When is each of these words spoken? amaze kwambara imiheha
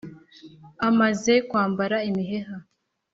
amaze 0.87 1.33
kwambara 1.49 1.97
imiheha 2.09 2.55